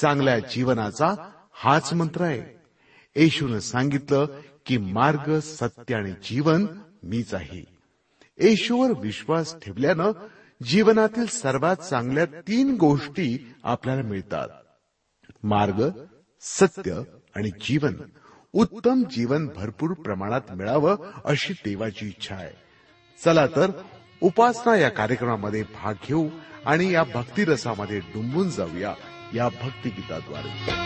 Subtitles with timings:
[0.00, 1.14] चांगल्या जीवनाचा
[1.52, 2.58] हाच मंत्र आहे.
[3.16, 4.26] येशून सांगितलं
[4.66, 6.66] की मार्ग सत्य आणि जीवन
[7.02, 7.64] मीच आहे.
[8.38, 10.12] येशूवर विश्वास ठेवल्यानं
[10.62, 14.48] जीवनातील सर्वात चांगल्या तीन गोष्टी आपल्याला मिळतात.
[15.42, 15.90] मार्ग
[16.40, 17.02] सत्य
[17.36, 17.94] आणि जीवन.
[18.52, 22.52] उत्तम जीवन भरपूर प्रमाणात मिळावं अशी देवाची इच्छा आहे.
[23.24, 23.70] चला तर
[24.22, 26.28] उपासना या कार्यक्रमामध्ये भाग घेऊ
[26.66, 28.94] आणि या भक्तिरसामध्ये डुंबून जाऊया.
[29.34, 30.76] या भक्तिगीताद्वारे.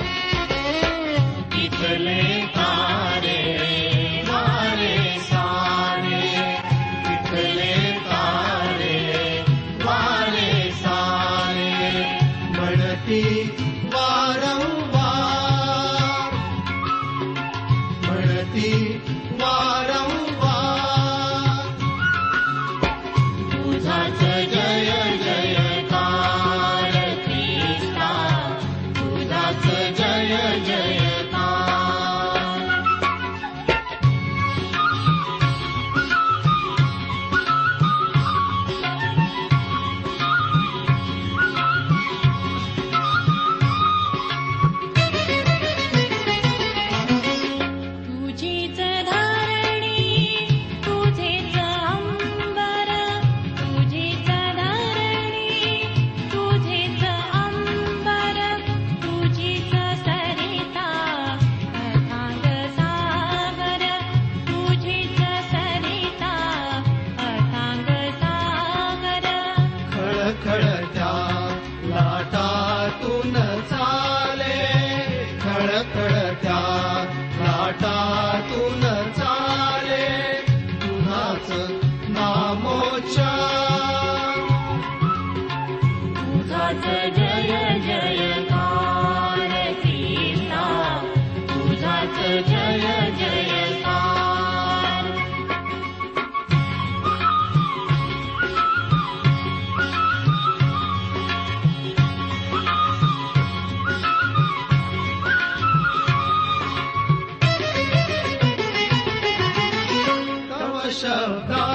[111.00, 111.69] शब्दा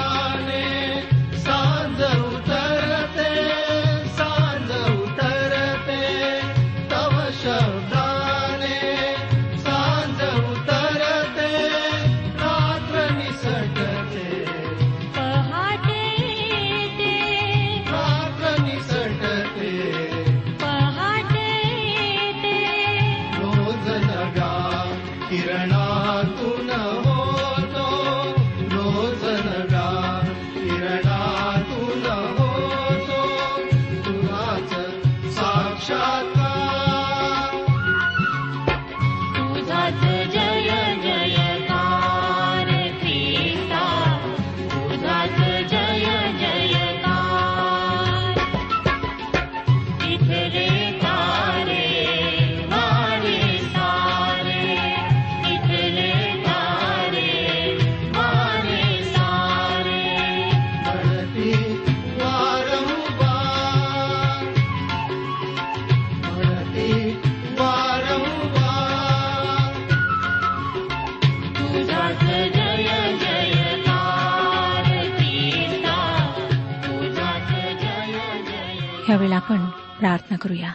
[79.36, 79.66] आपण
[80.00, 80.70] प्रार्थना करूया.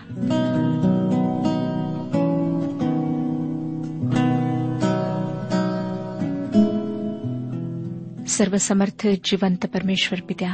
[8.27, 10.53] सर्वसमर्थ जिवंत परमेश्वर पित्या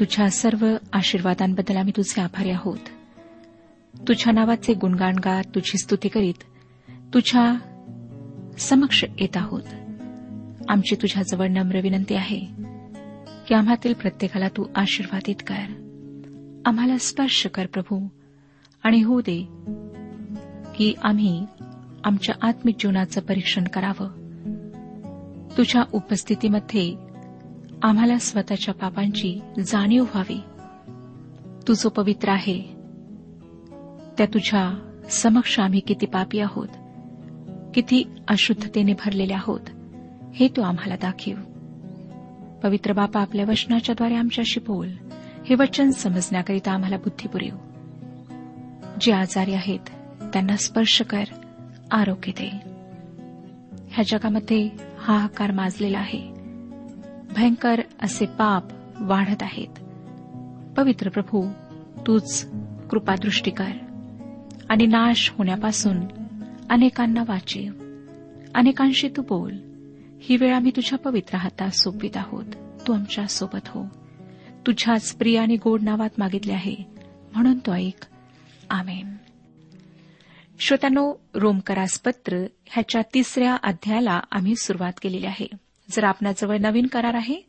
[0.00, 2.78] तुझ्या सर्व आशीर्वादांबद्दल आम्ही तुझे आभारी आहोत.
[4.08, 6.42] तुझ्या नावाचे गुणगाण गात तुझी स्तुती करीत
[7.14, 7.58] तुझ्या
[8.58, 9.62] समक्ष येत आहोत.
[10.68, 12.40] आमची तुझ्याजवळ नम्र विनंती आहे
[13.48, 15.87] की आम्हातील प्रत्येकाला तू आशीर्वादित कर.
[16.68, 18.06] आम्हाला स्पर्श कर प्रभू.
[18.82, 19.48] आणि होऊ दे
[20.74, 21.46] की आम्ही
[22.04, 24.08] आमच्या आत्मिक जीवनाचं परीक्षण करावं.
[25.56, 26.96] तुझ्या उपस्थितीमध्ये
[27.82, 30.40] आम्हाला स्वतःच्या पापांची जाणीव व्हावी.
[31.68, 32.62] तू जो पवित्र आहे
[34.18, 36.68] त्या तुझ्या समक्ष आम्ही किती पापी आहोत
[37.74, 39.70] किती अशुद्धतेने भरलेले आहोत
[40.34, 41.40] हे तू आम्हाला दाखव.
[42.62, 44.88] पवित्र बापा आपल्या वचनाच्याद्वारे आमच्याशी बोल.
[45.48, 47.56] हे वचन समजण्याकरिता आम्हाला बुद्धी पुरेव.
[49.00, 49.78] जे आजारी आहेत
[50.32, 51.24] त्यांना स्पर्श कर
[51.90, 52.48] आरोग्य दे.
[53.90, 56.32] ह्या जगामध्ये हाहाकार माजलेला आहे.
[57.36, 58.64] भयंकर असे पाप
[59.00, 59.80] वाढत आहेत.
[60.76, 61.48] पवित्र प्रभू
[62.06, 62.50] तूच
[62.90, 63.70] कृपादृष्टी कर
[64.68, 66.00] आणि नाश होण्यापासून
[66.70, 67.72] अनेकांना वाचीव
[68.54, 69.52] अनेकांशी तू बोल.
[70.20, 72.44] ही वेळ आम्ही तुझ्या पवित्र हातात सोपीत आहोत.
[72.86, 74.07] तू आमच्यासोबत हो.
[74.66, 76.76] तुझ्याच प्रिय आणि गोड नावात मागितले आहे.
[77.32, 78.06] म्हणून तो ऐक.
[78.70, 79.16] आमेन.
[80.60, 85.46] श्रोत्यानो रोमकरास पत्र ह्याच्या तिसऱ्या अध्यायाला आम्ही सुरुवात केलेली आहे.
[85.90, 87.42] जर आपणाजवळ नवीन करार आहे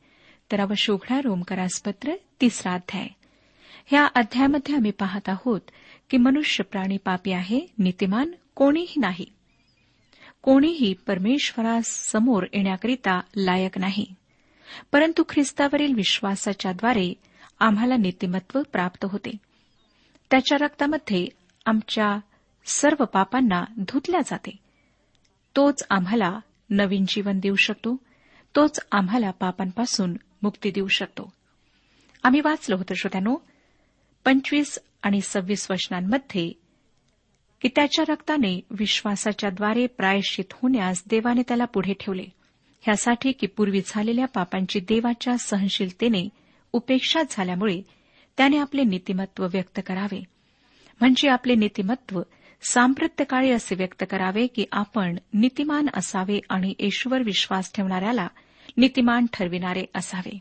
[0.52, 2.12] तर अवश्य उघडा रोमकरास पत्र
[2.42, 3.08] तिसरा अध्याय.
[3.86, 5.62] ह्या अध्यायामध्ये आम्ही पाहत आहोत
[6.10, 9.26] की मनुष्य प्राणी पापी आहे नीतिमान कोणीही नाही.
[10.42, 14.06] कोणीही परमेश्वरासमोर येण्याकरिता लायक नाही.
[14.92, 17.14] परंतु ख्रिस्तावरील विश्वासाच्याद्वारे
[17.60, 19.32] आम्हाला नीतिमत्व प्राप्त होते.
[20.32, 21.28] त्याच्या रक्तामध्ये
[21.66, 22.20] आमच्या
[22.66, 24.52] सर्व पापांना धुतल्या जाते.
[25.56, 26.40] तोच आम्हाला
[26.70, 27.98] नवीन जीवन देऊ शकतो.
[28.56, 31.34] तोच आम्हाला पापांपासून मुक्ती देऊ शकतो.
[32.24, 33.36] आम्ही वाचलो होतो श्रोत्यानो
[34.26, 36.52] पंचवीस आणि सव्वीस वचनांमध्ये
[37.62, 42.26] की त्याच्या रक्ताने विश्वासाच्याद्वारे प्रायश्चित होण्यास देवाने त्याला पुढे ठेवले.
[42.82, 46.30] ह्यासाठी की पूर्वी झालेल्या पापांची देवाच्या सहनशीलतेने
[46.74, 47.82] उपेक्षा झाल्यामुळे
[48.38, 50.24] त्याने आपले नीतिमत्व व्यक्त करावे.
[51.00, 52.22] म्हणजे आपले नीतिमत्व
[52.62, 58.28] सांप्रत्यकाळी असे व्यक्त करावे की आपण नीतिमान असावे आणि ईश्वर विश्वास ठेवणाऱ्याला
[58.78, 60.40] नीतिमान ठरविणारे असावे.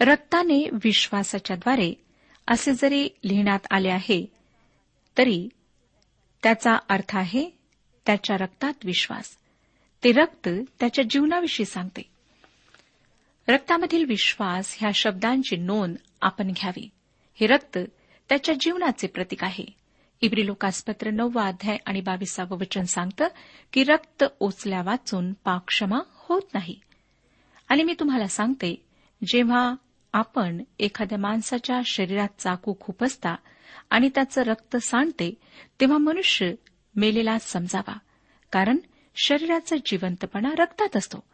[0.00, 1.94] रक्ताने विश्वासाच्याद्वारे
[2.48, 4.26] असे जरी लिहिण्यात आले आहे
[5.18, 5.48] तरी
[6.42, 7.50] त्याचा अर्थ आहे
[8.06, 9.36] त्याच्या रक्तात विश्वास.
[10.04, 10.48] ते रक्त
[10.80, 12.02] त्याच्या जीवनाविषयी सांगते.
[13.48, 16.88] रक्तामधील विश्वास ह्या शब्दांची नोंद आपण घ्यावी.
[17.34, 17.78] हे रक्त
[18.28, 19.64] त्याच्या जीवनाचे प्रतीक आहे.
[20.20, 23.28] इब्री लोकासपत्र नववा अध्याय आणि बावीसावं वचन सांगतं
[23.72, 26.80] की रक्त ओचल्या वाचून पाकक्षमा होत नाही.
[27.68, 28.84] आणि मी तुम्हाला सांगते
[29.26, 29.74] जेव्हा
[30.12, 33.34] आपण एखाद्या माणसाच्या शरीरात चाकू खुपसता
[33.90, 35.34] आणि त्याचं रक्त सांडते
[35.80, 36.52] तेव्हा मनुष्य
[36.96, 37.98] मेलेला समजावा.
[38.52, 38.76] कारण
[39.16, 41.24] शरीराचा जिवंतपणा रक्तात असतो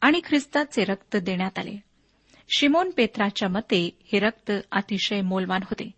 [0.00, 1.76] आणि ख्रिस्ताचे रक्त देण्यात आले.
[2.56, 5.90] शिमोन पेत्राच्या मते हे रक्त अतिशय मोलवान होते.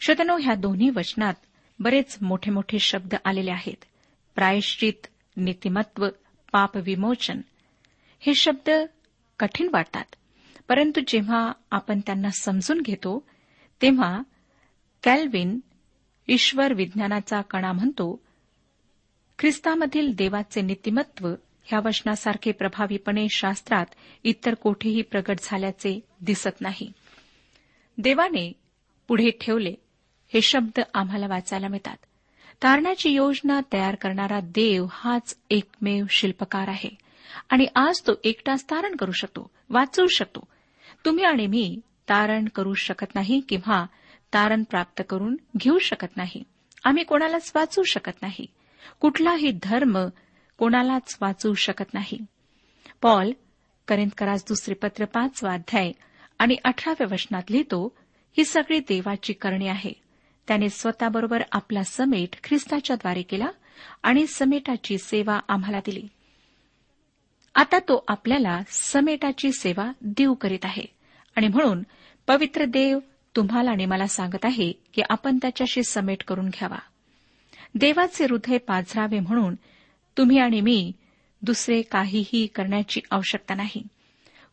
[0.00, 1.34] शतनो ह्या दोन्ही वचनात
[1.78, 3.84] बरेच मोठे मोठे शब्द आलेले आहेत.
[4.34, 5.06] प्रायश्चित
[5.36, 6.08] नीतिमत्व
[6.52, 7.40] पाप विमोचन
[8.20, 8.70] हे शब्द
[9.38, 10.04] कठीण वाटतात.
[10.68, 13.28] परंतु जेव्हा आपण त्यांना समजून घेतो
[13.82, 14.22] तेव्हा
[15.02, 15.60] कॅल्विन
[16.28, 18.25] ईश्वर विज्ञानाचा कणा म्हणतो
[19.38, 21.28] ख्रिस्तामधील देवाचे नीतिमत्व
[21.64, 23.86] ह्या वचनासारखे प्रभावीपणे शास्त्रात
[24.24, 26.92] इतर कोठेही प्रगट झाल्याचे दिसत नाही.
[27.98, 28.52] देवाने
[29.08, 29.74] पुढे ठेवले
[30.34, 31.96] हे शब्द आम्हाला वाचायला मिळतात.
[32.62, 36.90] तारणाची योजना तयार करणारा देव हाच एकमेव शिल्पकार आहे.
[37.50, 40.48] आणि आज तो एकटाच तारण करू शकतो वाचवू शकतो.
[41.04, 43.86] तुम्ही आणि मी तारण करू शकत नाही किंवा
[44.34, 46.42] तारण प्राप्त करून घेऊ शकत नाही.
[46.84, 48.46] आम्ही कोणालाच वाचवू शकत नाही.
[49.00, 49.98] कुठलाही धर्म
[50.58, 52.18] कोणालाच वाचवू शकत नाही.
[53.02, 53.32] पॉल
[53.88, 55.92] करिंदकरास दुसरे पत्र पाचवा अध्याय
[56.38, 57.96] आणि अठराव्या वचनात लिहितो
[58.38, 59.92] ही सगळी देवाची करणी आहे.
[60.48, 63.46] त्याने स्वतःबरोबर आपला समेट ख्रिस्ताच्याद्वारे केला
[64.02, 66.08] आणि समेटाची सेवा आम्हाला दिली.
[67.54, 70.84] आता तो आपल्याला समेटाची सेवा देऊ करीत आहे.
[71.36, 71.82] आणि म्हणून
[72.26, 72.98] पवित्र देव
[73.36, 76.78] तुम्हाला आणि मला सांगत आहे की आपण त्याच्याशी समेट करून घ्यावा.
[77.74, 79.54] देवाचे हृदय पाझरावे म्हणून
[80.18, 80.92] तुम्ही आणि मी
[81.42, 83.86] दुसरे काहीही करण्याची आवश्यकता नाही.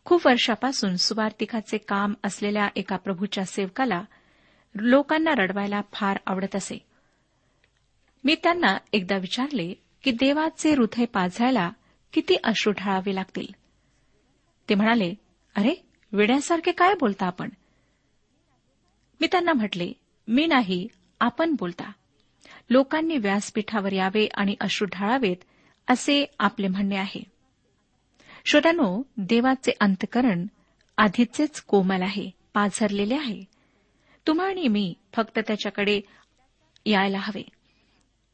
[0.06, 4.04] खूप वर्षापासून सुवार्तिकाचे काम असलेल्या एका प्रभूच्या सेवकाला
[4.76, 6.86] लोकांना रडवायला फार आवडत असे.
[8.24, 11.72] मी त्यांना एकदा विचारले की देवाचे हृदय पाझरायला
[12.14, 13.48] किती अश्रू ढाळावे लागतील?
[14.70, 15.14] ते म्हणाले
[15.56, 17.50] अरे वेड्यासारखे काय बोलता आपण?
[19.22, 19.92] मी त्यांना म्हटले
[20.28, 20.88] मी नाही
[21.20, 21.92] आपण बोलता.
[22.70, 25.36] लोकांनी व्यासपीठावर यावे आणि अश्रू ढाळावेत
[25.88, 27.24] असे आपले म्हणणे आहे.
[28.46, 30.48] श्रोत्यानो देवाचे अंतकरण
[30.98, 33.44] आधीचेच कोमल आहे पाझरलेले आहे.
[34.28, 36.02] तुम्हा आणि मी फक्त त्याच्याकडे
[36.86, 37.44] यायला हवे.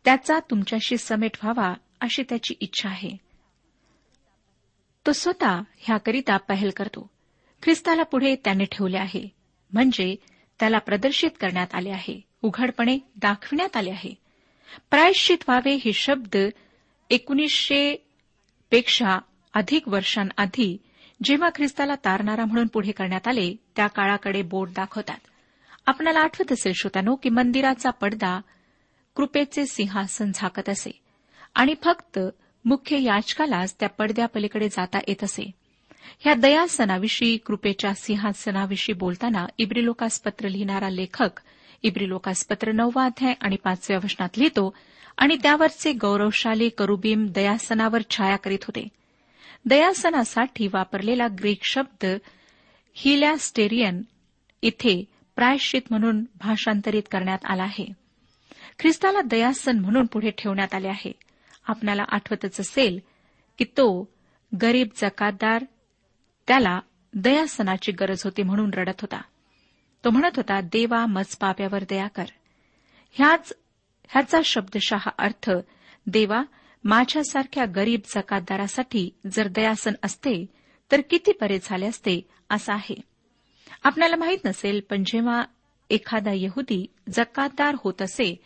[0.05, 3.17] त्याचा तुमच्याशी समेट व्हावा अशी त्याची इच्छा आहे.
[5.07, 7.09] तो स्वतः ह्याकरिता पहल करतो.
[7.63, 9.27] ख्रिस्ताला पुढे त्याने ठेवले आहे
[9.73, 10.15] म्हणजे
[10.59, 12.28] त्याला प्रदर्शित करण्यात आले आहे.
[12.41, 14.15] उघडपणे दाखविण्यात आले आहे.
[14.89, 16.37] प्रायश्चित व्हावे हे शब्द
[17.09, 17.95] एकोणीसशे
[18.71, 19.19] पेक्षा
[19.53, 20.77] अधिक वर्षांआधी
[21.23, 25.17] जेव्हा ख्रिस्ताला तारणारा म्हणून पुढे करण्यात आले त्या काळाकडे बोट दाखवतात.
[25.85, 28.41] आपणाला आठवत असेल श्रोतानो की मंदिराचा पडदा
[29.15, 30.91] कृपेचे सिंहासन झाकत असे
[31.55, 32.19] आणि फक्त
[32.65, 35.51] मुख्य याचकालाच त्या पडद्यापलीकडे जाता येत असे.
[36.19, 41.29] ह्या दयासनाविषयी कृपेच्या सिंहासनाविषयी बोलताना इब्रिलोकास पत्र लिहिणारा लेखक
[41.83, 44.75] इब्रिलोकास पत्र नववा अध्याय आणि पाचव्या वचनात लिहितो
[45.17, 48.87] आणि त्यावरचे गौरवशाली करुबीम दयासनावर छाया करीत होते.
[49.65, 52.05] दयासनासाठी वापरलेला ग्रीक शब्द
[52.93, 54.01] हिलॅस्टेरियन
[54.61, 55.03] इथे
[55.35, 57.93] प्रायश्चित म्हणून भाषांतरित करण्यात आला आहे.
[58.79, 61.11] ख्रिस्ताला दयासन म्हणून पुढे ठेवण्यात आले आहे.
[61.67, 62.99] आपणाला आठवतच असेल
[63.57, 64.09] की तो
[64.61, 65.65] गरीब जकातदार
[66.47, 66.79] त्याला
[67.13, 69.21] दयासनाची गरज होती म्हणून रडत होता.
[70.05, 72.25] तो म्हणत होता देवा मज पाप्यावर दया कर.
[73.11, 73.53] ह्याच
[74.09, 75.51] ह्याचा शब्दशः अर्थ
[76.07, 76.43] देवा
[76.83, 80.45] माझ्यासारख्या गरीब जकातदारासाठी जर दयासन असते
[80.91, 82.95] तर किती बरे झाले असते असं आहे.
[83.83, 85.43] आपल्याला माहीत नसेल पण जेव्हा
[85.89, 88.39] एखादा यहुदी जकातदार होत असे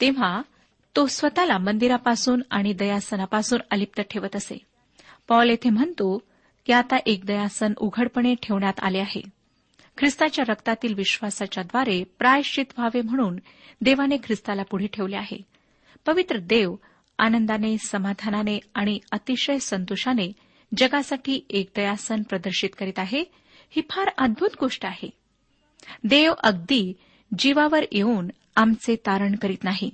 [0.00, 0.42] तेव्हा
[0.96, 4.58] तो स्वतःला मंदिरापासून आणि दयासनापासून अलिप्त ठेवत असे.
[5.28, 6.22] पॉल येथे म्हणतो
[6.66, 9.41] की आता एक दयासन उघडपणे ठेवण्यात आले आहे.
[9.98, 13.36] ख्रिस्ताच्या रक्तातील विश्वासाच्याद्वारे प्रायश्चित व्हावे म्हणून
[13.80, 15.42] देवाने ख्रिस्ताला पुढे ठेवले आहे.
[16.06, 16.74] पवित्र देव
[17.18, 20.32] आनंदाने समाधानाने आणि अतिशय संतोषाने
[20.76, 23.24] जगासाठी एक दयासन प्रदर्शित करीत आहे.
[23.70, 25.10] ही फार अद्भुत गोष्ट आहे.
[26.04, 26.92] देव अगदी
[27.38, 29.90] जीवावर येऊन आमचे तारण करीत नाही.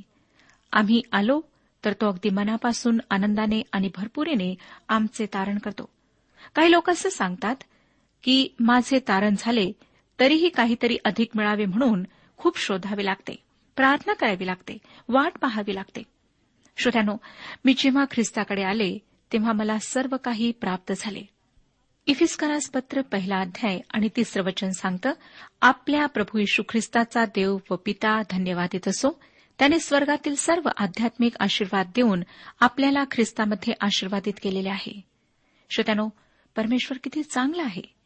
[0.72, 1.40] आम्ही आलो
[1.84, 4.54] तर तो अगदी मनापासून आनंदाने आणि भरपुरीने
[4.88, 5.88] आमचे तारण करतो.
[6.54, 7.56] काही लोक असं सांगतात
[8.22, 9.72] की माझे तारण झाले
[10.20, 12.04] तरीही काहीतरी अधिक मिळावे म्हणून
[12.36, 13.36] खूप शोधावे लागते.
[13.76, 14.78] प्रार्थना करावी लागते.
[15.08, 16.02] वाट पाहावी लागते.
[16.76, 17.16] श्रोत्यानो
[17.64, 18.98] मी जेव्हा ख्रिस्ताकडे आले
[19.32, 21.22] तेव्हा मला सर्व काही प्राप्त झाले.
[22.06, 25.12] इफिस्करास पत्र पहिला अध्याय आणि तिसरं वचन सांगतं
[25.62, 29.20] आपल्या प्रभू यशू ख्रिस्ताचा देव व पिता धन्यवादित असो.
[29.58, 32.22] त्याने स्वर्गातील सर्व आध्यात्मिक आशीर्वाद देऊन
[32.60, 35.04] आपल्याला ख्रिस्तामध्ये आशीर्वादित केलेले आहे.
[35.70, 36.08] श्रोत्यानो
[36.56, 37.97] परमेश्वर किती चांगला आहे.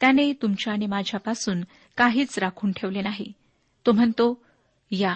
[0.00, 1.60] त्याने तुमच्या आणि माझ्यापासून
[1.96, 3.32] काहीच राखून ठेवले नाही.
[3.86, 4.42] तो म्हणतो
[4.90, 5.14] या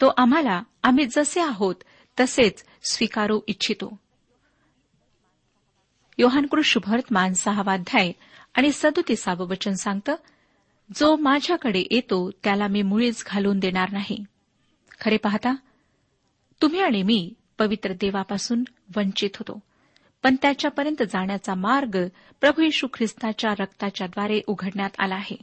[0.00, 1.74] तो आम्हाला आम्ही जसे आहोत
[2.20, 3.98] तसेच स्वीकारू इच्छितो.
[6.18, 8.12] योहानकृत शुभवर्तमान सहावाध्याय
[8.54, 10.14] आणि सदोतीसावं वचन सांगतं
[10.96, 14.24] जो माझ्याकडे येतो त्याला मी मुळीच घालून देणार नाही.
[15.00, 15.54] खरे पाहता
[16.62, 18.64] तुम्ही आणि मी पवित्र देवापासून
[18.96, 19.60] वंचित होतो.
[20.26, 22.06] पण त्याच्यापर्यंत जाण्याचा मार्ग
[22.40, 25.36] प्रभू येशू ख्रिस्ताच्या रक्ताच्याद्वारे उघडण्यात आला आहे.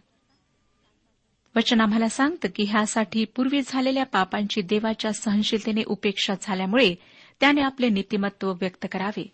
[1.56, 6.96] वचन आम्हाला सांगतं की ह्यासाठी पूर्वी झालेल्या पापांची देवाच्या सहनशीलतेने उपेक्षा झाल्यामुळे
[7.40, 9.32] त्याने आपले नीतिमत्व व्यक्त करावे.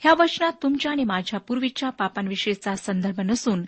[0.00, 3.64] ह्या वचनात तुमच्या आणि माझ्या पूर्वीच्या पापांविषयीचा संदर्भ नसून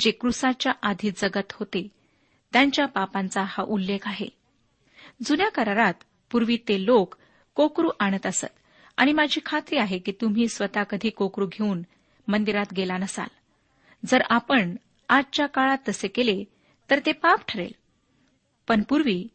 [0.00, 1.88] जे क्रुसाच्या आधी जगत होते
[2.52, 4.28] त्यांच्या पापांचा हा उल्लेख आहे.
[5.24, 5.94] जुन्या करारात
[6.30, 7.14] पूर्वी ते लोक
[7.54, 8.46] कोकरू आणत असत.
[9.02, 11.82] आणि माझी खात्री आहे की तुम्ही स्वतः कधी कोकरू घेऊन
[12.28, 13.26] मंदिरात गेला नसाल.
[14.06, 14.76] जर आपण
[15.08, 16.44] आजच्या काळात तसे केले
[16.90, 17.72] तर ते पाप ठरेल.
[18.68, 19.28] पण पूर्वी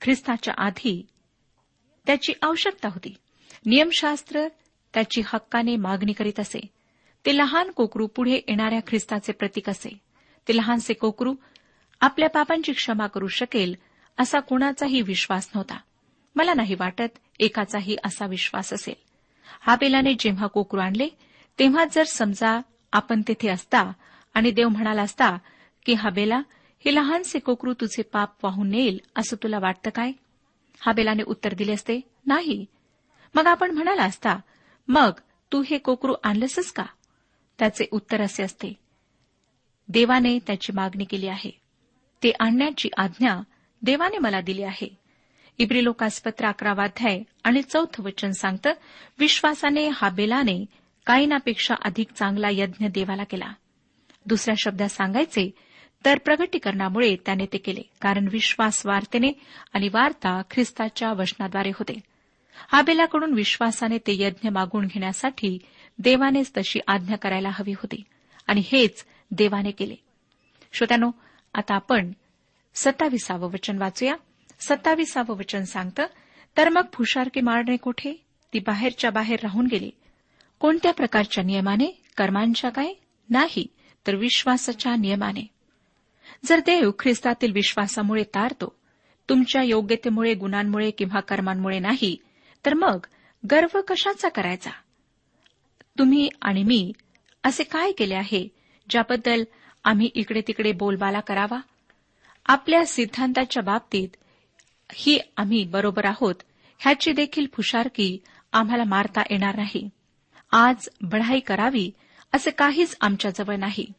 [0.00, 1.06] ख्रिस्ताच्या आधी
[2.06, 3.14] त्याची आवश्यकता होती.
[3.66, 4.48] नियमशास्त्र
[4.94, 6.60] त्याची हक्काने मागणी करीत असे.
[7.26, 10.00] ते लहान कोकरू पुढे येणाऱ्या ख्रिस्ताचे प्रतीक असे.
[10.48, 11.34] ते लहानसे कोकरू
[12.00, 13.74] आपल्या पापांची क्षमा करू शकेल
[14.18, 15.78] असा कोणाचाही विश्वास नव्हता.
[16.34, 18.94] मला नाही वाटत एकाचाही असा विश्वास असेल.
[19.60, 21.08] हाबेलाने जेव्हा कोकरू आणले
[21.58, 22.60] तेव्हा जर समजा
[22.92, 23.92] आपण तेथे असता
[24.34, 25.36] आणि देव म्हणाला असता
[25.86, 26.42] की हाबेला
[26.84, 30.12] हे लहानसे कोकरू तुझे पाप वाहून नेईल असं तुला वाटतं काय?
[30.80, 32.66] हाबेलाने उत्तर दिले असते नाही.
[33.34, 34.36] मग आपण म्हणाला असता
[34.88, 35.10] मग
[35.52, 36.84] तू हे कोकरू आणलंसच का?
[37.58, 38.72] त्याचे उत्तर असे असते
[39.88, 41.60] देवाने त्याची मागणी केली आहे.
[42.22, 43.40] ते आणण्याची आज्ञा
[43.82, 44.99] देवाने मला दिली आहे.
[45.60, 48.72] इब्रिलोकासपत्र अकरावाध्याय आणि चौथं वचन सांगतं
[49.18, 50.64] विश्वासाने हाबेलाने
[51.06, 53.52] कायनापेक्षा अधिक चांगला यज्ञ देवाला केला.
[54.26, 55.50] दुसऱ्या शब्दात सांगायचे
[56.04, 59.32] तर प्रगटीकरणामुळे त्याने ते केले कारण विश्वास वार्तेने
[59.72, 62.00] आणि वार्ता ख्रिस्ताच्या वचनाद्वारे होते.
[62.72, 65.58] हाबेलाकडून विश्वासाने ते यज्ञ मागून घेण्यासाठी
[65.98, 68.02] देवानेच तशी आज्ञा करायला हवी होती
[68.46, 69.94] आणि हेच देवाने केले.
[70.72, 71.10] श्रोत्यानो
[71.54, 72.12] आता आपण
[72.74, 74.14] सत्ताविसावं वचन वाचूया.
[74.60, 76.06] सत्ताविसावं वचन सांगतं
[76.56, 78.12] तर मग फुशारकी मारणे कुठे?
[78.52, 79.90] ती बाहेरच्या बाहेर राहून गेली.
[80.58, 82.02] कोणत्या प्रकारच्या नियमाने?
[82.16, 82.92] कर्मांच्या काय?
[83.30, 83.66] नाही
[84.06, 85.46] तर विश्वासाच्या नियमाने.
[86.44, 88.76] जर देव ख्रिस्तातील विश्वासामुळे तारतो
[89.28, 92.16] तुमच्या योग्यतेमुळे गुणांमुळे किंवा कर्मांमुळे नाही
[92.66, 92.98] तर मग
[93.50, 94.70] गर्व कशाचा करायचा?
[95.98, 96.92] तुम्ही आणि मी
[97.44, 98.48] असे काय केले आहे
[98.90, 99.44] ज्याबद्दल
[99.84, 101.60] आम्ही इकडे तिकडे बोलबाला करावा?
[102.46, 104.08] आपल्या सिद्धांताच्या बाबतीत
[104.94, 106.34] ही आम्ही बरोबर आहोत
[106.78, 108.18] ह्याची देखील फुशारकी
[108.52, 109.88] आम्हाला मारता येणार नाही.
[110.52, 111.90] आज बढाई करावी
[112.34, 113.92] असे काहीच आमच्याजवळ नाही.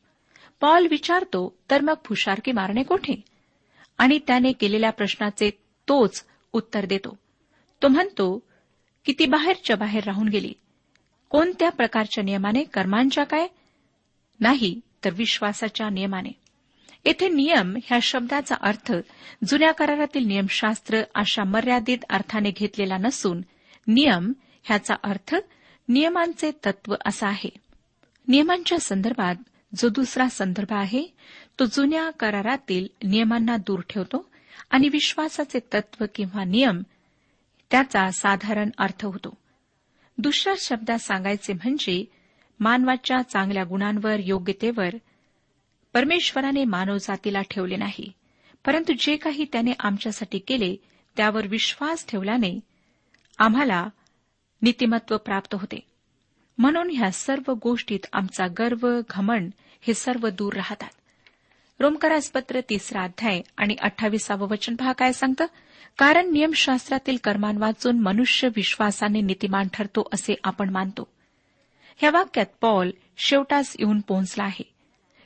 [0.61, 3.23] पॉल विचारतो तर मग फुशारकी मारणे कोठे?
[3.97, 5.49] आणि त्याने केलेल्या प्रश्नाचे
[5.87, 7.17] तोच उत्तर देतो.
[7.81, 8.43] तो म्हणतो
[9.05, 10.53] की ती बाहेरच्या बाहेर राहून गेली.
[11.29, 12.63] कोणत्या प्रकारच्या नियमाने?
[12.63, 13.47] कर्मांच्या काय?
[14.39, 16.40] नाही तर विश्वासाच्या नियमाने.
[17.05, 18.93] येथे नियम ह्या शब्दाचा अर्थ
[19.47, 23.41] जुन्या करारातील नियमशास्त्र अशा मर्यादित अर्थाने घेतलेला नसून
[23.87, 25.35] नियम ह्याचा अर्थ
[25.89, 27.49] नियमांचे तत्व असा आहे.
[28.27, 29.35] नियमांच्या संदर्भात
[29.75, 31.13] जो दुसरा संदर्भ आहे
[31.59, 34.29] तो जुन्या करारातील नियमांना दूर ठेवतो
[34.69, 36.81] आणि विश्वासाचे तत्व किंवा नियम
[37.71, 39.37] त्याचा साधारण अर्थ होतो.
[40.17, 42.05] दुसऱ्या शब्दात सांगायचे म्हणजे
[42.59, 44.89] मानवाच्या चांगल्या गुणांवर योग्यतेवर
[45.93, 48.11] परमेश्वराने मानवजातीला ठेवले नाही.
[48.65, 50.75] परंतु जे काही त्याने आमच्यासाठी केले
[51.17, 52.59] त्यावर विश्वास ठेवल्याने
[53.37, 53.87] आम्हाला
[54.61, 55.79] नीतिमत्व प्राप्त होते.
[56.57, 59.51] म्हणून ह्या सर्व गोष्टीत आमचा गर्व घमंड
[59.81, 60.89] हे सर्व दूर राहतात.
[61.79, 65.45] रोमकरासपत्र तिसरा अध्याय आणि अठ्ठावीसावं वचन पहा काय सांगतं?
[65.97, 71.07] कारण नियमशास्त्रातील कर्मान वाचून मनुष्य विश्वासाने नीतिमान ठरतो असे आपण मानतो.
[71.97, 74.80] ह्या वाक्यात पॉल शेवटास येऊन पोहोचला आहे.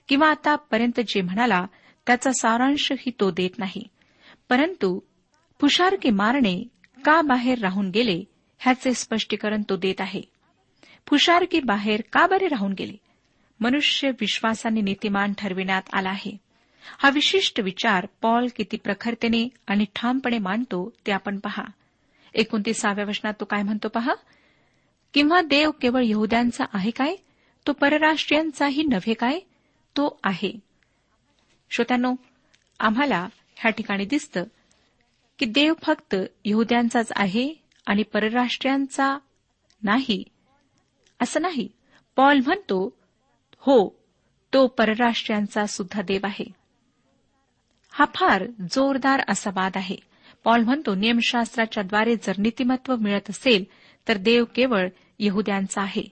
[0.08, 1.66] किंवा आतापर्यंत जे म्हणाला
[2.08, 3.88] त्याचा सारांशही तो देत नाही.
[4.50, 5.00] परंतु
[5.62, 6.64] फुशारकी मारणे
[7.06, 8.24] का बाहेर राहून गेले
[8.60, 10.22] ह्याचे स्पष्टीकरण तो देत आहे.
[11.08, 12.94] फुशारकी बाहेर का बरे राहून गेले?
[13.60, 16.38] मनुष्य विश्वासाने नीतिमान ठरविण्यात आला आहे.
[16.98, 21.64] हा विशिष्ट विचार पॉल किती प्रखरतेने आणि ठामपणे मांडतो ते आपण पहा.
[22.34, 24.14] एकोणतीसाव्या वचनात तो काय म्हणतो पहा?
[25.14, 27.16] किंवा देव केवळ यहद्यांचा आहे काय?
[27.68, 29.40] तो परराष्ट्रीयांचाही नव्हे काय?
[29.98, 30.60] तो आहे.
[31.72, 32.16] श्रोत्यानो
[32.80, 34.44] आम्हाला ह्या ठिकाणी दिसतं
[35.40, 37.54] की देव फक्त यहद्यांचाच आहे
[37.86, 39.18] आणि परराष्ट्रीयांचा
[39.84, 40.24] नाही.
[41.22, 41.68] असं नाही.
[42.16, 42.98] पॉल म्हणतो
[43.58, 43.96] हो
[44.54, 46.46] तो परराष्ट्रीयांचा सुद्धा देव आहे.
[47.90, 49.96] हा फार जोरदार असा वाद आहे.
[50.44, 53.64] पॉल म्हणतो नियमशास्त्राच्या द्वारे जर नीतिमत्व मिळत असेल
[54.08, 54.88] तर देव केवळ
[55.20, 56.04] यहद्यांचा आहे.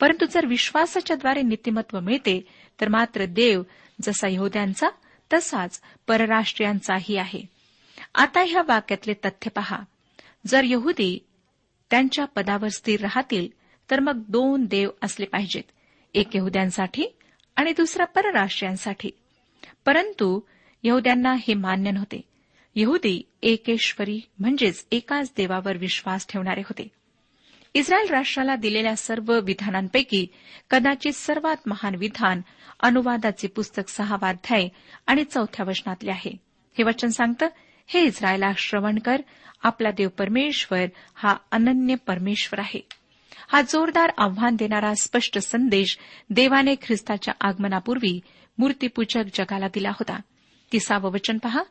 [0.00, 2.46] परंतु जर विश्वासाच्या द्वारे नीतिमत्व मिळते
[2.80, 3.62] तर मात्र देव
[4.02, 4.88] जसा यहोद्यांचा
[5.32, 7.42] तसाच परराष्ट्रीयांचाही आहे.
[8.14, 9.78] आता ह्या वाक्यातले तथ्य पहा.
[10.46, 11.26] जर यहुदी
[11.90, 13.48] त्यांच्या पदावर स्थिर राहतील
[13.90, 15.62] तर मग दोन देव असले पाहिजेत.
[16.14, 17.06] एक यहुद्यांसाठी
[17.56, 19.10] आणि दुसरा परराष्ट्रीयांसाठी
[19.84, 20.40] परंतु
[20.82, 22.20] यहुद्यांना हे मान्य नव्हते.
[22.76, 26.88] यहुदी एकेश्वरी म्हणजेच एकाच देवावर विश्वास ठेवणारे होते.
[27.74, 30.26] इस्रायल राष्ट्राला दिलेल्या सर्व विधानांपैकी
[30.70, 32.40] कदाचित सर्वात महान विधान
[32.80, 34.68] अनुवादाचे पुस्तक सहावाध्याय
[35.06, 36.36] आणि चौथ्या वचनातले आहे.
[36.78, 37.48] हे वचन सांगतं
[37.86, 39.22] हे इस्रायला श्रवण कर
[39.62, 42.86] आपला देव परमेश्वर हा अनन्य परमेश्वर आहे.
[43.48, 45.98] हा जोरदार आव्हान देणारा स्पष्ट संदेश
[46.30, 48.20] देवाने ख्रिस्ताच्या आगमनापूर्वी
[48.58, 50.20] मूर्तीपूजक जगाला दिला होता.
[50.72, 51.62] तिसावं वचन पहा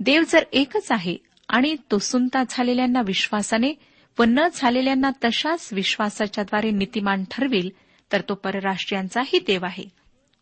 [0.00, 1.16] देव जर एकच आहे
[1.48, 3.72] आणि तो सुनता झालेल्यांना विश्वासाने
[4.18, 7.70] व न झालेल्यांना तशाच विश्वासाच्याद्वारे नीतिमान ठरविल
[8.12, 9.84] तर तो परराष्ट्रीयांचाही देव आहे.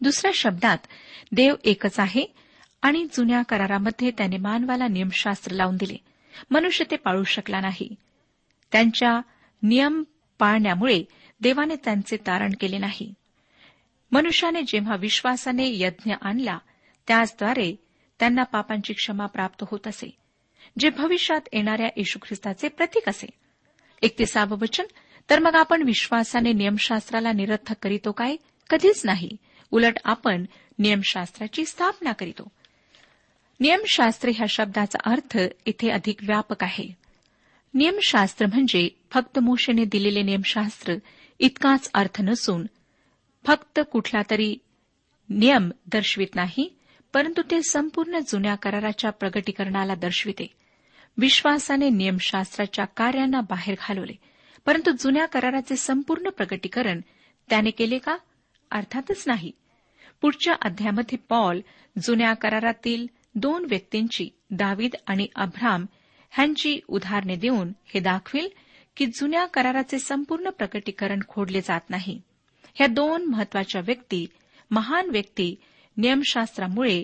[0.01, 0.79] दुसऱ्या शब्दात
[1.33, 2.35] देव एकच आहे
[2.83, 5.97] आणि जुन्या करारामध्ये त्याने मानवाला नियमशास्त्र लावून दिले.
[6.51, 7.95] मनुष्य ते पाळू शकला नाही.
[8.73, 9.21] त्यांच्या
[9.63, 10.05] नियम
[10.39, 11.05] पाळण्यामुळे
[11.41, 13.15] देवाने त्यांचे तारण केले नाही.
[14.13, 16.59] मनुष्याने जेव्हा विश्वासाने यज्ञ आणला
[17.09, 17.77] त्याचद्वारे
[18.19, 20.17] त्यांना पापांची क्षमा प्राप्त होत असे
[20.79, 23.27] जे भविष्यात येणाऱ्या येशू ख्रिस्ताचे प्रतीक असे.
[24.03, 24.85] एक एकतीसावं वचन.
[25.31, 28.37] तर मग आपण विश्वासाने नियमशास्त्राला निरर्थक करीतो काय?
[28.71, 29.37] कधीच नाही.
[29.71, 30.45] उलट आपण
[30.79, 32.49] नियमशास्त्राची स्थापना करीतो.
[33.61, 36.97] नियमशास्त्र ह्या शब्दाचा अर्थ इथे अधिक व्यापक आहे.
[37.75, 40.95] नियमशास्त्र म्हणजे फक्त मोशेने दिलेले नियमशास्त्र
[41.39, 42.67] इतकाच अर्थ नसून
[43.47, 44.57] फक्त कुठला तरी
[45.29, 46.77] नियम दर्शवित नाही
[47.13, 50.60] परंतु ते संपूर्ण जुन्या कराराच्या प्रगटीकरणाला दर्शविते.
[51.17, 54.13] विश्वासाने नियमशास्त्राच्या कार्यांना बाहेर घालवले.
[54.67, 57.01] परंतु जुन्या कराराचे संपूर्ण प्रगटीकरण
[57.51, 58.17] त्याने केले का?
[58.71, 59.53] अर्थातच नाही.
[60.21, 61.61] पुढच्या अध्यायामध्ये पॉल
[62.03, 65.87] जुन्या करारातील दोन व्यक्तींची दावीद आणि अभ्राम
[66.31, 68.49] ह्यांची उदाहरणे देऊन हे दाखविल
[68.97, 72.23] की जुन्या कराराचे संपूर्ण प्रकटीकरण खोडले जात नाही.
[72.75, 74.27] ह्या दोन महत्त्वाच्या व्यक्ती
[74.71, 75.55] महान व्यक्ती
[75.97, 77.03] नियमशास्त्रामुळे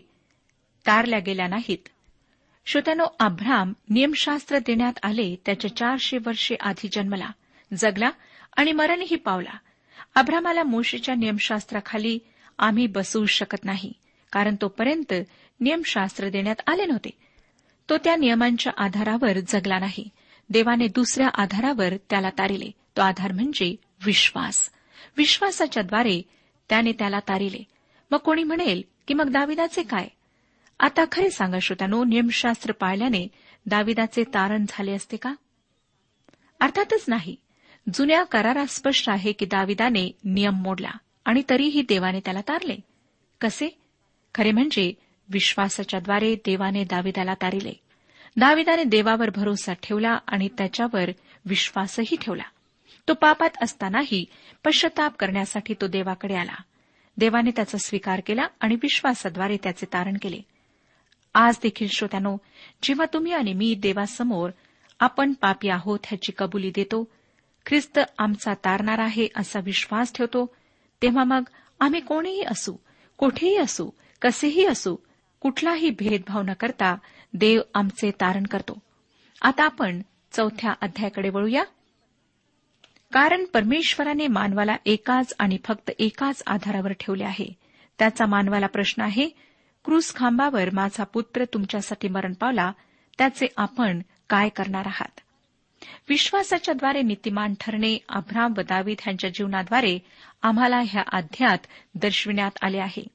[0.87, 1.89] तारल्या गेल्या नाहीत.
[2.67, 7.29] श्रोत्यानो अभ्राम नियमशास्त्र देण्यात आले त्याच्या चारशे वर्षे आधी जन्मला
[7.77, 8.11] जगला
[8.57, 9.57] आणि मरणही पावला.
[10.15, 12.19] अभ्रामाला मोशीच्या नियमशास्त्राखाली
[12.59, 13.93] आम्ही बसवू शकत नाही
[14.33, 15.13] कारण तोपर्यंत
[15.61, 17.11] नियमशास्त्र देण्यात आले नव्हते.
[17.91, 20.09] तो त्या नियमांच्या आधारावर जगला नाही.
[20.51, 22.71] देवाने दुसऱ्या आधारावर त्याला तारिले.
[22.97, 24.71] तो आधार म्हणजे विश्वास.
[25.17, 26.23] विश्वासाच्याद्वारे
[26.69, 27.65] त्याने त्याला तारिले.
[28.11, 30.09] मग कोणी म्हणेल की मग दाविदाचे काय?
[30.79, 33.29] आता खरे सांगा श्रोत्यानो नियमशास्त्र पाळल्याने
[33.67, 35.35] दाविदाचे तारण झाले असते का?
[36.61, 37.37] अर्थातच नाही.
[37.95, 40.91] जुन्या करारात स्पष्ट आहे की दाविदाने नियम मोडला
[41.25, 42.77] आणि तरीही देवाने त्याला तारले.
[43.41, 43.79] कसे?
[44.35, 44.93] खरे म्हणजे
[45.29, 47.73] विश्वासाच्याद्वारे देवाने दाविदाला तारिले.
[48.37, 51.11] दाविदाने देवावर भरोसा ठेवला आणि त्याच्यावर
[51.45, 52.45] विश्वासही ठेवला.
[53.09, 54.25] तो पापात असतानाही
[54.65, 56.63] पश्चाताप करण्यासाठी तो देवाकडे आला.
[57.17, 60.41] देवाने त्याचा स्वीकार केला आणि विश्वासाद्वारे त्याचे तारण केले.
[61.39, 62.37] आज देखील श्रोत्यानो
[62.83, 64.51] जेव्हा तुम्ही आणि मी देवासमोर
[65.01, 67.05] आपण पापी आहोत ह्याची कबुली देतो
[67.67, 70.55] ख्रिस्त आमचा तारणार आहे असा विश्वास ठेवतो
[71.03, 71.43] तेव्हा मग
[71.81, 72.77] आम्ही कोणीही असू
[73.19, 73.91] कुठेही असू
[74.23, 74.97] कसेही असू
[75.41, 76.95] कुठलाही भेदभाव न करता
[77.35, 78.79] देव आमचे तारण करतो.
[79.43, 81.65] आता आपण चौथ्या अध्यायाकडे वळूया.
[83.13, 87.49] कारण परमेश्वराने मानवाला एकाच आणि फक्त एकाच आधारावर ठेवले आहे.
[87.99, 89.29] त्याचा मानवाला प्रश्न आहे
[89.87, 92.73] क्रूस खांबावर माझा पुत्र तुमच्यासाठी मरण पावला
[93.19, 95.21] त्याचे आपण काय करणार आहात?
[96.09, 99.99] विश्वासाच्याद्वारे नीतिमान ठरणे अभ्राम व दावीद यांच्या जीवनाद्वारे
[100.43, 101.59] आम्हाला ह्या अध्यात
[101.95, 103.07] दर्शविण्यात आले आहे.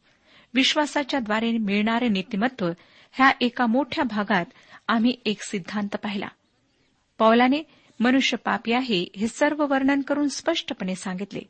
[0.53, 2.69] विश्वासाच्याद्वारे मिळणारे नीतिमत्व
[3.12, 4.45] ह्या एका मोठ्या भागात
[4.88, 6.27] आम्ही एक सिद्धांत पाहिला.
[7.17, 7.63] पौलाने
[7.99, 11.41] मनुष्य पापी आहे हे सर्व वर्णन करून स्पष्टपणे सांगितले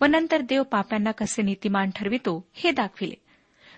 [0.00, 3.23] व नंतर देव पाप्यांना कसे नीतिमान ठरवितो हे दाखविले.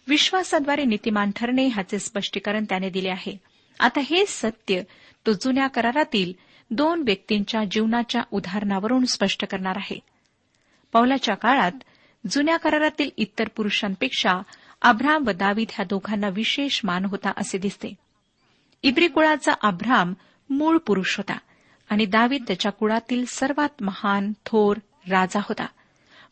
[0.08, 3.36] विश्वासाद्वारे नीतिमान ठरणे ह्याचे स्पष्टीकरण त्याने दिले आहे.
[3.80, 4.82] आता हे सत्य
[5.26, 6.32] तो जुन्या करारातील
[6.70, 9.98] दोन व्यक्तींच्या जीवनाच्या उदाहरणावरून स्पष्ट करणार आहे.
[10.92, 11.72] पौलाच्या काळात
[12.30, 14.42] जुन्या करारातील इतर पुरुषांपेक्षा
[14.82, 17.94] अब्राम व दावीद ह्या दोघांना विशेष मान होता असे दिसते.
[18.82, 20.14] इब्री कुळाचा अब्राम
[20.50, 21.38] मूळ पुरुष होता
[21.90, 24.76] आणि दावीद त्याच्या कुळातील सर्वात महान थोर
[25.10, 25.66] राजा होता.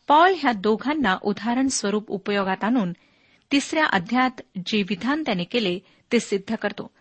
[0.07, 2.93] पॉल ह्या दोघांना उदाहरण स्वरूप उपयोगात आणून
[3.55, 5.79] तिसऱ्या अध्यायात जे विधान त्याने केले
[6.11, 6.91] ते सिद्ध करतो.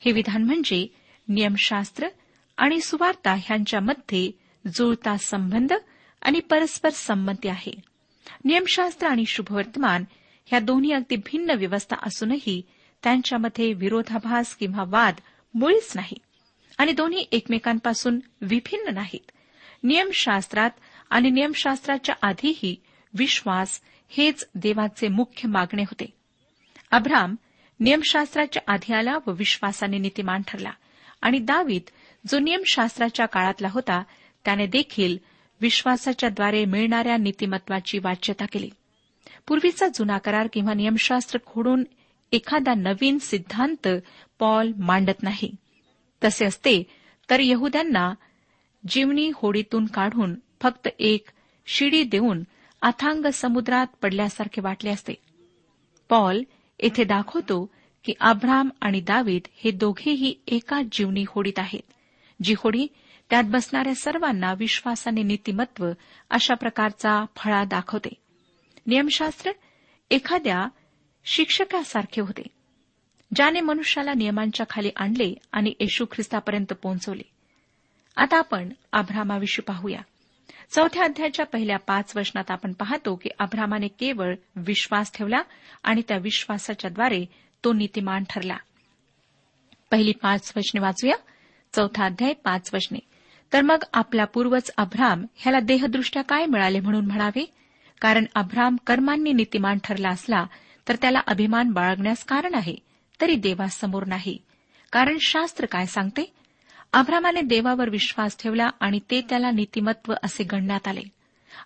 [0.00, 0.86] हे विधान म्हणजे
[1.28, 2.08] नियमशास्त्र
[2.56, 4.30] आणि सुवार्ता ह्यांच्यामध्ये
[4.74, 5.72] जुळता संबंध
[6.22, 7.72] आणि परस्पर संमती आहे.
[8.44, 10.04] नियमशास्त्र आणि शुभवर्तमान
[10.46, 12.62] ह्या दोन्ही अगदी भिन्न व्यवस्था असूनही
[13.02, 15.14] त्यांच्यामध्ये विरोधाभास किंवा वाद
[15.54, 16.16] मुळीच नाही
[16.78, 19.30] आणि दोन्ही एकमेकांपासून विभिन्न नाहीत.
[19.82, 20.70] नियमशास्त्रात
[21.10, 22.76] आणि नियमशास्त्राच्या आधीही
[23.14, 26.12] विश्वास हेच देवाचे मुख्य मागणे होते.
[26.90, 27.34] अब्राम
[27.80, 30.70] नियमशास्त्राच्या आधी आला व विश्वासाने नीतिमान ठरला
[31.22, 31.82] आणि दावीद
[32.28, 34.02] जो नियमशास्त्राच्या काळातला होता
[34.44, 35.18] त्याने देखील
[35.60, 38.70] विश्वासाच्याद्वारे मिळणाऱ्या नीतिमत्वाची वाच्यता केली.
[39.48, 41.84] पूर्वीचा जुना करार किंवा नियमशास्त्र खोडून
[42.32, 43.88] एखादा नवीन सिद्धांत
[44.38, 45.54] पॉल मांडत नाही.
[46.24, 46.82] तसे असते
[47.30, 48.14] तर यहुद्यांना
[48.88, 51.28] जीवनी होडीतून काढून फक्त एक
[51.66, 52.42] शिडी देऊन
[52.84, 55.14] अथांग समुद्रात पडल्यासारखे वाटले असते.
[56.08, 56.42] पॉल
[56.80, 57.70] येथे दाखवतो
[58.04, 61.92] की आभ्राम आणि दावीद हे दोघेही एकाच जीवनी होडीत आहेत
[62.42, 62.86] जी होडी
[63.30, 65.90] त्यात बसणाऱ्या सर्वांना विश्वासाने नीतिमत्व
[66.30, 68.12] अशा प्रकारचा फळा दाखवते.
[68.86, 69.50] नियमशास्त्र
[70.10, 70.66] एखाद्या
[71.24, 72.46] शिक्षकासारखे होते
[73.34, 77.30] ज्याने मनुष्याला नियमांच्या खाली आणले आणि येशू ख्रिस्तापर्यंत पोहोचवले.
[78.16, 80.00] आता आपण आभ्रामाविषयी पाहूया.
[80.70, 85.42] चौथ्या अध्यायाच्या पहिल्या पाच वचनात आपण पाहतो की अब्रामाने केवळ विश्वास ठेवला
[85.82, 87.26] आणि त्या विश्वासाच्याद्वारे
[87.64, 88.56] तो नीतिमान ठरला.
[89.90, 91.16] पहिली पाच वचने वाचूया.
[91.72, 92.98] चौथा अध्याय पाच वचने.
[93.52, 97.54] तर मग आपला पूर्वज अभ्राम ह्याला देहदृष्ट्या काय मिळाले म्हणून म्हणावे?
[98.00, 100.46] कारण अभ्राम कर्मांनी नीतिमान ठरला असला
[100.88, 102.76] तर त्याला अभिमान बाळगण्यास कारण आहे.
[103.20, 104.38] तरी देवासमोर नाही.
[104.92, 106.32] कारण शास्त्र काय सांगते?
[106.94, 111.02] अभ्रामाने देवावर विश्वास ठेवला आणि ते त्याला नीतिमत्व असे गणण्यात आले.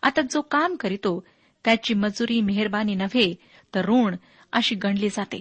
[0.02, 1.24] आता जो काम करीतो
[1.64, 3.34] त्याची मजुरी मेहरबानी नव्हे
[3.74, 4.16] तर ऋण
[4.52, 5.40] अशी गणली जाते.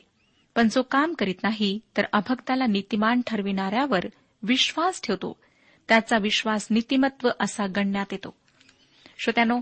[0.55, 3.99] पण जो काम करीत नाही तर अभक्ताला नीतिमान ठरविणाऱ्यावर
[4.43, 5.39] विश्वास ठेवतो.
[5.87, 8.35] त्याचा विश्वास नीतिमत्व असा गणण्यात येतो.
[9.19, 9.59] श्रोत्यानो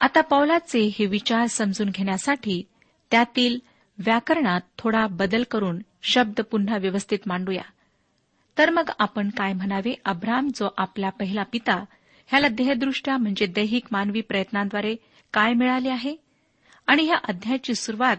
[0.00, 2.62] आता पौलाचे हे विचार समजून घेण्यासाठी
[3.10, 3.58] त्यातील
[3.98, 7.62] व्याकरणात थोडा बदल करून शब्द पुन्हा व्यवस्थित मांडूया.
[8.60, 9.94] तर मग आपण काय म्हणावे?
[10.04, 11.84] अब्राम जो आपला पहिला पिता
[12.26, 14.96] ह्याला देहदृष्ट्या म्हणजे दैहिक मानवी प्रयत्नांद्वारे
[15.32, 16.16] काय मिळाले आहे?
[16.86, 18.16] आणि ह्या अध्यायाची सुरुवात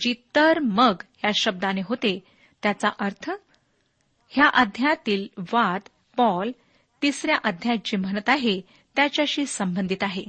[0.00, 2.24] जी तर मग ह्या शब्दाने होते
[2.62, 3.30] त्याचा अर्थ
[4.28, 5.80] ह्या अध्यायातील वाद
[6.16, 6.50] पॉल
[7.02, 8.60] तिसऱ्या अध्यायात जे म्हणत आहे
[8.96, 10.24] त्याच्याशी संबंधित आहे.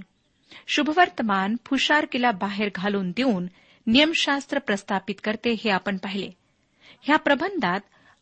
[0.67, 3.47] शुभवर्तमान फुशारकीला बाहेर घालून देऊन
[3.87, 6.29] नियमशास्त्र प्रस्थापित करते हे आपण पाहिले.
[7.01, 7.79] ह्या प्रबंधात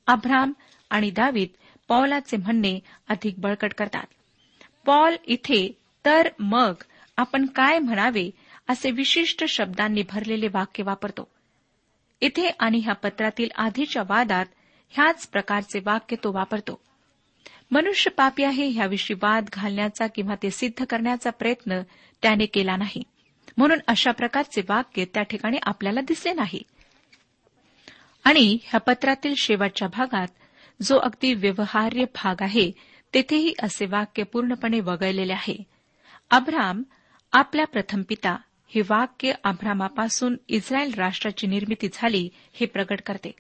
[0.08, 0.54] अब्राम
[0.91, 1.47] आणि दावीद
[1.88, 4.06] पॉलाचे म्हणणे अधिक बळकट करतात.
[4.86, 6.73] पॉल इथे तर मग
[7.17, 8.30] आपण काय म्हणावे?
[8.69, 11.27] असे विशिष्ट शब्दांनी भरलेले वाक्य वापरतो.
[12.21, 14.45] इथे आणि ह्या पत्रातील आधीच्या वादात
[14.89, 16.82] ह्याच प्रकारचे वाक्य तो वापरतो.
[17.71, 21.82] मनुष्य पापी आहे ह्याविषयी वाद घालण्याचा किंवा ते सिद्ध करण्याचा प्रयत्न
[22.21, 23.04] त्याने केला नाही.
[23.58, 26.62] म्हणून अशा प्रकारचे वाक्य त्या ठिकाणी आपल्याला दिसले नाही.
[28.23, 30.27] आणि ह्या पत्रातील शेवटच्या भागात
[30.82, 32.72] जो अगदी व्यवहार्य भाग आहे
[33.13, 35.63] तेथेही असे वाक्य पूर्णपणे वगळलेले आहे.
[36.30, 36.84] अब्राम
[37.32, 43.32] आपला प्रथम पिता हे वाक्य अब्रामापासून इस्रायल राष्ट्राची निर्मिती झाली हे प्रकट करते.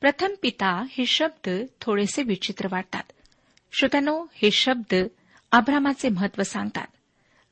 [0.00, 3.02] प्रथम पिता हे शब्द थोडेसे विचित्र वाटतात.
[3.72, 4.94] श्रोत्यानो हे शब्द
[5.52, 6.86] अब्रामाचे महत्त्व सांगतात.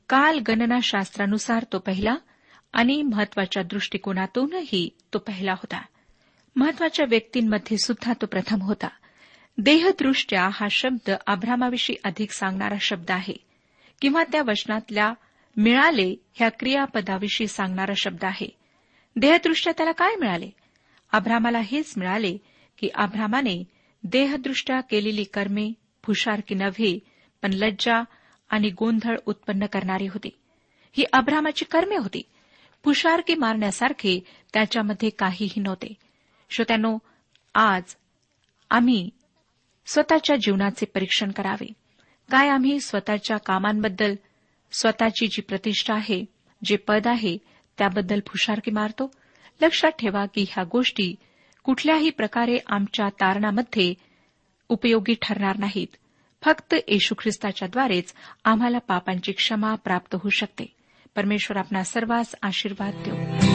[0.09, 2.15] काल गणनाशास्त्रानुसार तो पहिला
[2.73, 5.81] आणि महत्त्वाच्या दृष्टिकोनातूनही तो पहिला होता.
[6.55, 8.87] महत्त्वाच्या व्यक्तींमध्ये सुद्धा तो प्रथम होता.
[9.57, 13.35] देहदृष्ट्या हा शब्द आभ्रामाविषयी अधिक सांगणारा शब्द आहे
[14.01, 15.13] किंवा त्या वचनातल्या
[15.57, 18.49] मिळाले ह्या क्रियापदाविषयी सांगणारा शब्द आहे.
[19.15, 20.49] देहदृष्ट्या त्याला काय मिळाले?
[21.11, 22.37] अभ्रामाला हेच मिळाले
[22.77, 23.63] की अभ्रामाने
[24.03, 25.71] देहदृष्ट्या केलेली कर्मे
[26.03, 26.99] फुशारकी नव्हे
[27.41, 28.03] पण लज्जा
[28.49, 30.29] आणि गोंधळ उत्पन्न करणारी होती.
[30.93, 32.21] ही अभ्रामाची कर्मे होती.
[32.83, 35.93] फुशारकी मारण्यासारखे त्याच्यामध्ये काहीही नव्हते.
[36.49, 36.97] श्रोत्यानो
[37.53, 37.83] आज
[38.69, 39.09] आम्ही
[39.85, 41.67] स्वतःच्या जीवनाचे परीक्षण करावे.
[42.31, 44.15] काय आम्ही स्वतःच्या कामांबद्दल
[44.71, 46.25] स्वतःची जी प्रतिष्ठा आहे
[46.63, 47.37] जे पद आहे
[47.77, 49.11] त्याबद्दल फुशारकी मारतो?
[49.61, 51.15] लक्षात ठेवा की ह्या गोष्टी
[51.63, 53.93] कुठल्याही प्रकारे आमच्या तारणामध्ये
[54.69, 55.95] उपयोगी ठरणार नाहीत.
[56.43, 60.65] फक्त येशू ख्रिस्ताच्याद्वारेच आम्हाला पापांची क्षमा प्राप्त होऊ शकते.
[61.15, 63.54] परमेश्वर आपणा सर्वांस आशीर्वाद देऊ.